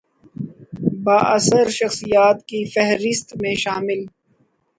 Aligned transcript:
بااثر 1.03 1.69
شخصیات 1.69 2.45
کی 2.45 2.63
فہرست 2.65 3.35
میں 3.41 3.55
شامل 3.55 4.05